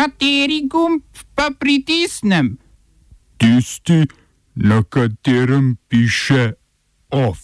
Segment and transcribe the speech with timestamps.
[0.00, 1.02] Kateri gumb
[1.36, 2.56] pa pritisnem?
[3.36, 4.06] Tisti,
[4.54, 6.52] na katerem piše
[7.10, 7.38] OF.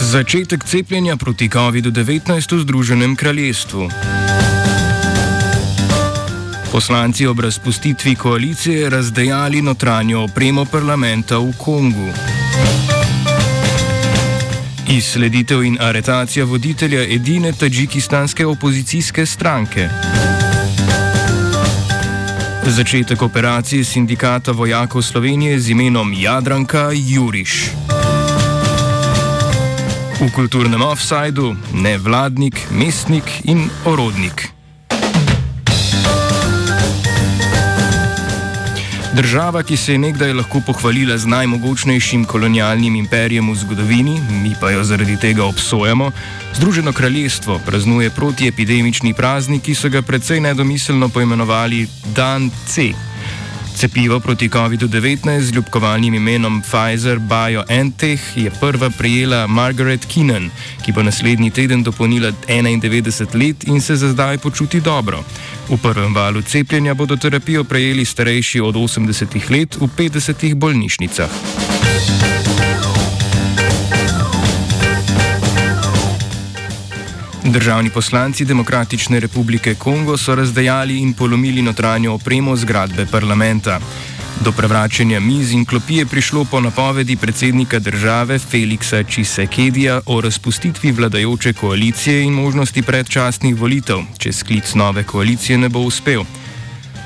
[0.00, 3.90] Začetek cepljenja proti COVID-19 v Združenem kraljestvu.
[6.70, 12.06] Poslanci ob razpustitvi koalicije razdejali notranjo opremo parlamenta v Kongu.
[14.90, 19.88] Izsleditev in aretacija voditelja edine tadžikistanske opozicijske stranke.
[22.66, 27.70] Začetek operacije sindikata vojakov Slovenije z imenom Jadranka Juriš.
[30.20, 34.59] V kulturnem offsajdu nevladnik, mestnik in orodnik.
[39.14, 44.70] Država, ki se je nekdaj lahko pohvalila z najmogočnejšim kolonialnim imperijem v zgodovini, mi pa
[44.70, 46.12] jo zaradi tega obsojamo,
[46.54, 52.92] Združeno kraljestvo praznuje protiepidemični praznik, ki so ga precej nedomiselno poimenovali Dan C.
[53.80, 60.50] Cepivo proti COVID-19 z ljubkovalnim imenom Pfizer BioNTech je prva prijela Margaret Keenan,
[60.84, 65.24] ki bo naslednji teden dopolnila 91 let in se za zdaj počuti dobro.
[65.68, 71.30] V prvem valu cepljenja bodo terapijo prejeli starejši od 80 let v 50 bolnišnicah.
[77.50, 83.80] Državni poslanci Demokratične republike Kongo so razdejali in polomili notranjo opremo zgradbe parlamenta.
[84.44, 90.92] Do prevračanja miz in klopi je prišlo po napovedi predsednika države Feliksa Čisekedija o razpustitvi
[90.92, 96.22] vladajoče koalicije in možnosti predčasnih volitev, če sklic nove koalicije ne bo uspel.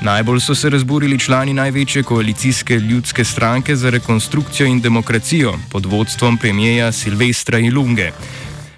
[0.01, 6.37] Najbolj so se razburili člani največje koalicijske ljudske stranke za rekonstrukcijo in demokracijo pod vodstvom
[6.37, 8.11] premijeja Silvestra Ilunge.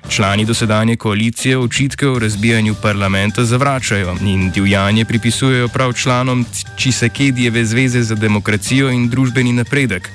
[0.09, 8.02] Člani dosedanje koalicije očitke o razbijanju parlamenta zavračajo in divjanje pripisujejo prav članom Čisekedijeve zveze
[8.02, 10.09] za demokracijo in družbeni napredek.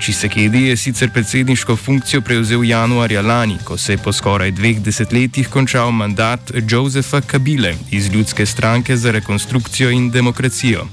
[0.00, 5.48] Čisekedi je sicer predsedniško funkcijo prevzel januarja lani, ko se je po skoraj dveh desetletjih
[5.48, 10.86] končal mandat Josefa Kabile iz Ljudske stranke za rekonstrukcijo in demokracijo.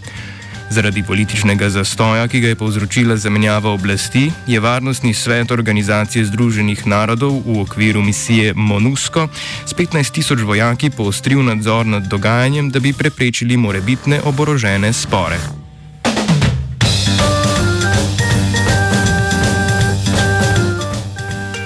[0.70, 7.42] Zaradi političnega zastoja, ki ga je povzročila zamenjava oblasti, je Varnostni svet Organizacije Združenih narodov
[7.46, 9.28] v okviru misije MONUSCO
[9.66, 15.65] s 15 tisoč vojaki poostril nadzor nad dogajanjem, da bi preprečili morebitne oborožene spore.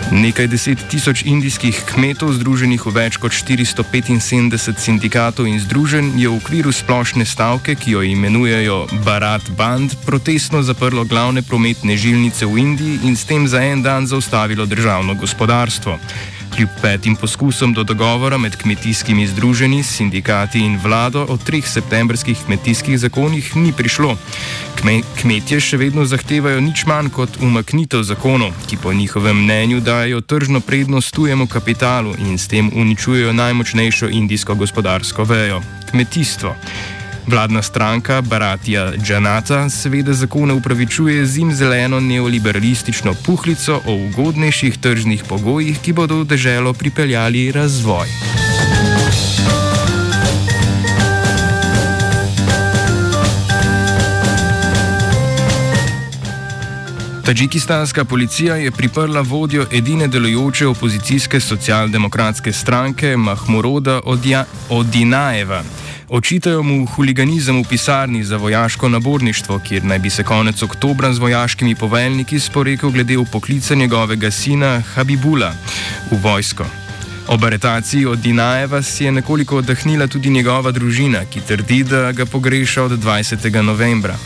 [0.09, 6.33] Nekaj deset tisoč indijskih kmetov, združenih v več kot 475 sindikatov in združenj, je v
[6.33, 13.05] okviru splošne stavke, ki jo imenujejo Bharat Band, protestno zaprlo glavne prometne žilnice v Indiji
[13.05, 16.01] in s tem za en dan zaustavilo državno gospodarstvo.
[16.55, 22.99] Kljub petim poskusom do dogovora med kmetijskimi združenji, sindikati in vlado o treh septembrskih kmetijskih
[22.99, 24.17] zakonih ni prišlo.
[24.81, 30.21] Kme, kmetje še vedno zahtevajo nič manj kot umaknitev zakonov, ki po njihovem mnenju dajo
[30.21, 35.61] tržno prednost tujemu kapitalu in s tem uničujejo najmočnejšo indijsko gospodarsko vejo-
[35.91, 36.55] kmetijstvo.
[37.29, 45.23] Vladna stranka Baratija Džanata seveda zakone upravičuje z jim zeleno neoliberalistično puhlico o ugodnejših tržnih
[45.29, 48.07] pogojih, ki bodo v deželo pripeljali razvoj.
[57.25, 64.01] Tadžikistanska policija je priprla vodjo edine delujoče opozicijske socialdemokratske stranke Mahmuroda
[64.69, 65.63] Odinajeva.
[66.09, 71.19] Očitajo mu huliganizem v pisarni za vojaško naborništvo, kjer naj bi se konec oktobra z
[71.19, 75.53] vojaškimi poveljniki sporekel glede upoklica njegovega sina Habibula
[76.11, 76.65] v vojsko.
[77.27, 82.25] Ob aretaciji od Dinajeva si je nekoliko oddahnila tudi njegova družina, ki trdi, da ga
[82.25, 83.61] pogreša od 20.
[83.61, 84.17] novembra.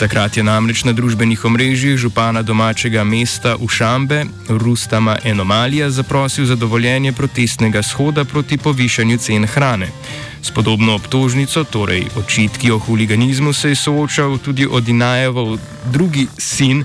[0.00, 7.12] Takrat je namreč na družbenih omrežjih župana domačega mesta Ušambe, Rustama Enomalija, zaprosil za dovoljenje
[7.12, 9.90] protestnega shoda proti povišanju cen hrane.
[10.42, 15.58] S podobno obtožnico, torej očitki o huliganizmu, se je soočal tudi Odinajevov
[15.92, 16.84] drugi sin.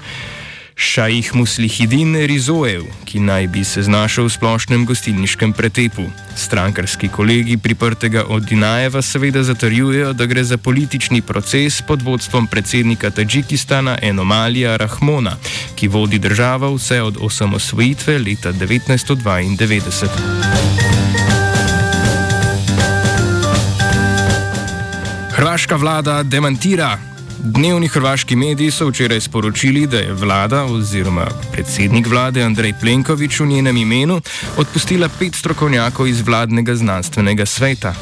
[0.75, 6.03] Šajih Muslihidin Rizoev, ki naj bi se znašel v splošnem gostilniškem pretepu.
[6.35, 13.09] Strankarski kolegi priprtega od Dinajeva seveda zatrjujejo, da gre za politični proces pod vodstvom predsednika
[13.09, 15.37] Tadžikistana Enomalija Rahmona,
[15.75, 20.07] ki vodi državo vse od osamosvojitve leta 1992.
[25.31, 27.14] Hrvaška vlada demantira
[27.45, 33.45] Dnevni hrvaški mediji so včeraj sporočili, da je vlada oziroma predsednik vlade Andrej Plenković v
[33.45, 34.21] njenem imenu
[34.57, 37.93] odpustila pet strokovnjakov iz vladnega znanstvenega sveta.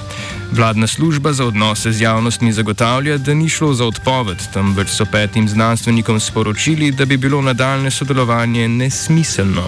[0.52, 5.50] Vladna služba za odnose z javnostmi zagotavlja, da ni šlo za odpoved, temveč so petim
[5.50, 9.68] znanstvenikom sporočili, da bi bilo nadaljne sodelovanje nesmiselno.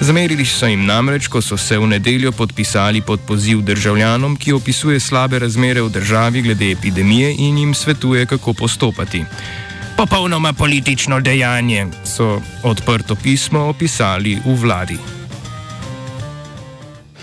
[0.00, 5.00] Zamerili so jim namreč, ko so se v nedeljo podpisali pod poziv državljanom, ki opisuje
[5.00, 9.24] slabe razmere v državi glede epidemije in jim svetuje, kako postopati.
[9.96, 15.17] Popolnoma politično dejanje so odprto pismo opisali v vladi.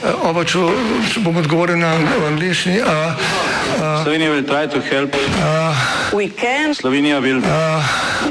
[0.06, 0.60] Oba, če,
[1.14, 1.96] če bom odgovoril na
[2.30, 2.78] angliški.
[4.04, 5.12] Slovenija will try to help.
[6.14, 7.42] We can Slovenija will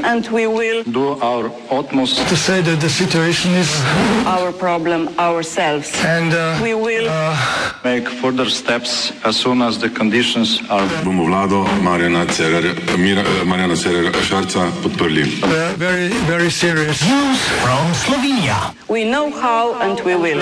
[0.03, 3.69] and we will do our utmost To say that the situation is
[4.25, 5.91] our problem ourselves.
[6.05, 7.07] and uh, We will
[7.83, 10.87] make further steps as soon as the conditions are.
[11.03, 15.23] bomo vlado Marjana Cererja, Mira, Marjana Cererja Šarca podprli.
[15.43, 17.03] uh, very, very serious.
[18.87, 20.41] we know how and we will.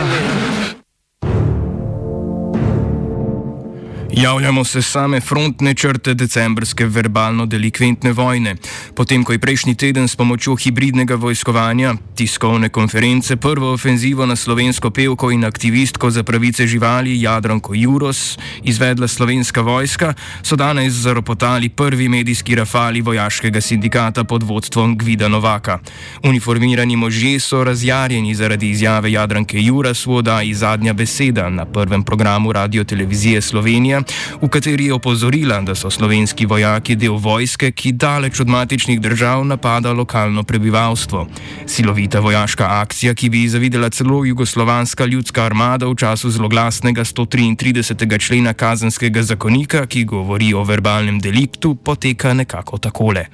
[4.16, 8.56] Javljamo se same frontne črte decembrske verbalno-delikventne vojne.
[8.96, 14.90] Potem, ko je prejšnji teden s pomočjo hibridnega vojskovanja, tiskovne konference, prvo ofenzivo na slovensko
[14.90, 20.14] pevko in aktivistko za pravice živali Jadranko Juros izvedla slovenska vojska,
[20.44, 25.80] so danes zaropotali prvi medijski rafali vojaškega sindikata pod vodstvom Gvida Novaka.
[26.24, 32.54] Uniformirani možje so razjarjeni zaradi izjave Jadranke Juras v oddaji Zadnja beseda na prvem programu
[32.54, 34.03] Radio Televizije Slovenija,
[34.42, 39.46] v kateri je opozorila, da so slovenski vojaki del vojske, ki daleč od matičnih držav
[39.46, 41.28] napada lokalno prebivalstvo.
[41.66, 48.20] Silovita vojaška akcija, ki bi ji zavidela celo jugoslovanska ljudska armada v času zloglasnega 133.
[48.20, 53.26] člena kazenskega zakonika, ki govori o verbalnem deliktu, poteka nekako takole.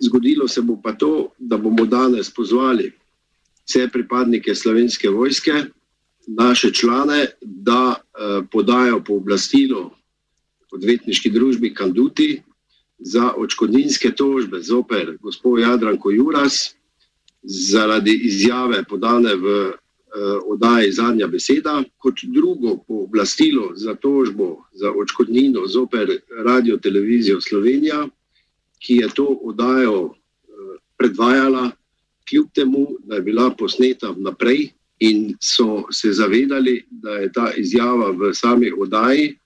[0.00, 2.92] Zgodilo se bo pa to, da bomo danes pozvali
[3.68, 5.52] vse pripadnike slovenske vojske,
[6.28, 9.90] naše člane, da eh, podajo pooblastilo
[10.72, 12.42] odvetniški družbi Kanduti
[12.98, 16.74] za očkodninske tožbe zoper gospod Jadranko Juras
[17.42, 19.74] zaradi izjave podane v eh,
[20.46, 28.08] oddaji Zadnja beseda, kot drugo pooblastilo za tožbo za očkodnino zoper Radio Televizijo Slovenija,
[28.78, 31.70] ki je to oddajo eh, predvajala,
[32.28, 38.10] kljub temu, da je bila posneta vnaprej in so se zavedali, da je ta izjava
[38.10, 39.36] v sami oddaji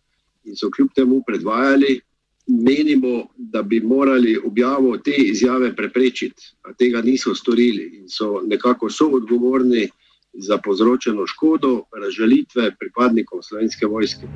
[0.45, 2.01] in so kljub temu predvajali.
[2.47, 8.91] Menimo, da bi morali objavo te izjave preprečiti, a tega niso storili in so nekako
[8.91, 9.89] soodgovorni
[10.33, 14.27] za povzročeno škodo, razžalitve pripadnikov slovenske vojske.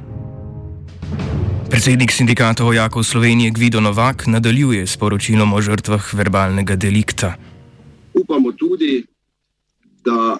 [1.70, 7.34] Predsednik sindikata vojakov Slovenije Gvido Novak nadaljuje s poročilom o žrtvah verbalnega delikta.
[8.14, 9.04] Upamo tudi,
[10.04, 10.38] da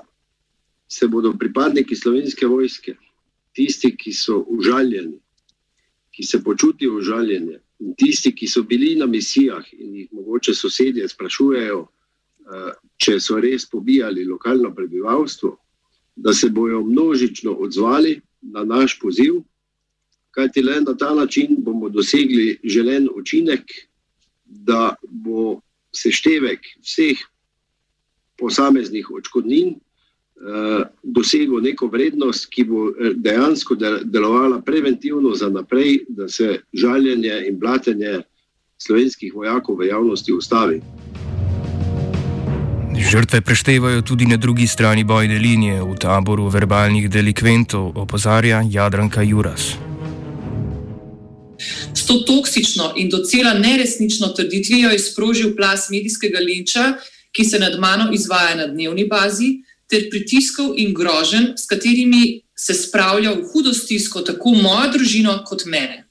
[0.89, 2.97] se bodo pripadniki slovenske vojske,
[3.53, 5.19] tisti, ki so užaljeni,
[6.11, 11.09] ki se počutijo užaljene, in tisti, ki so bili na misijah in jih mogoče sosedje
[11.09, 15.57] sprašujejo, eh, če so res pobijali lokalno prebivalstvo,
[16.17, 19.43] da se bodo množično odzvali na naš poziv,
[20.31, 23.65] kajti le na ta način bomo dosegli želen učinek,
[24.45, 25.61] da bo
[25.93, 27.19] seštevek vseh
[28.39, 29.86] posameznih odškodnin eh,
[31.03, 37.45] dosegel neko vrednost, ki bo eh, dejansko de- delovala preventivno za naprej, da se žaljenje
[37.49, 38.21] in blatenje
[38.79, 40.81] slovenskih vojakov v javnosti ustavi.
[43.11, 49.77] Žrtve preštevajo tudi na drugi strani bojne linije v taboru verbalnih delikventov, opozarja Jadranka Juras.
[51.95, 56.93] S to toksično in docela neresnično trditvijo je sprožil plas medijskega linča,
[57.33, 62.75] ki se nad mano izvaja na dnevni bazi, ter pritiskov in groženj, s katerimi se
[62.75, 66.03] spravlja v hudo stisko tako mojo družino kot mene.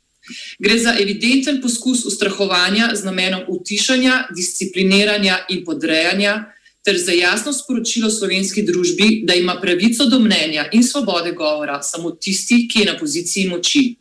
[0.60, 6.46] Gre za evidenten poskus ustrahovanja z namenom utišanja, discipliniranja in podrejanja,
[6.86, 12.12] ter za jasno sporočilo slovenski družbi, da ima pravico do mnenja in svobode govora samo
[12.12, 13.96] tisti, ki je na poziciji moči.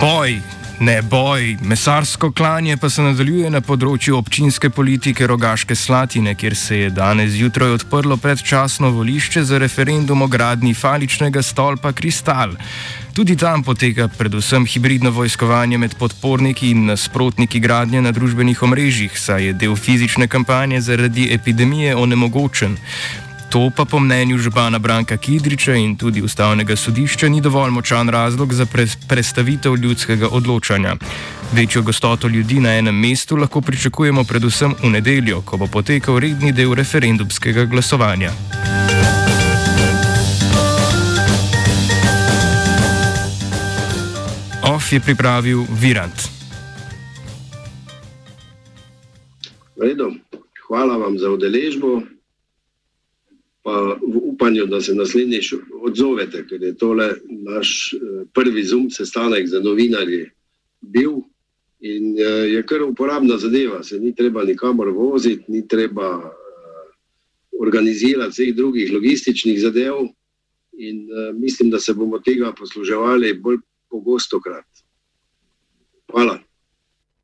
[0.00, 0.40] Boj,
[0.82, 6.78] ne boj, mesarsko klanje pa se nadaljuje na področju občinske politike Rogaške Slatine, kjer se
[6.80, 12.56] je danes zjutraj odprlo predčasno volišče za referendum o gradni faličnega stolpa Kristal.
[13.14, 19.46] Tudi tam poteka predvsem hibridno vojskovanje med podporniki in nasprotniki gradnje na družbenih omrežjih, saj
[19.46, 22.78] je del fizične kampanje zaradi epidemije onemogočen.
[23.52, 28.52] To pa po mnenju župana Branka Kidriča in tudi ustavnega sodišča ni dovolj močan razlog
[28.52, 30.96] za pre prestavitev ljudskega odločanja.
[31.52, 36.52] Večjo gostoto ljudi na enem mestu lahko pričakujemo predvsem v nedeljo, ko bo potekal redni
[36.52, 38.30] del referendumskega glasovanja.
[44.64, 46.28] OF je pripravil Virant.
[50.68, 52.00] Hvala vam za udeležbo
[53.62, 59.48] pa v upanju, da se naslednjič odzovete, ker je tole naš eh, prvi zum sestanek
[59.48, 60.30] za novinarje
[60.80, 61.22] bil
[61.80, 66.32] in eh, je kar uporabna zadeva, se ni treba nikamor voziti, ni treba eh,
[67.60, 70.08] organizirati vseh drugih logističnih zadev
[70.72, 73.58] in mislim, da se bomo tega posluževali bolj
[73.90, 74.66] pogosto krat.
[76.10, 76.51] Hvala.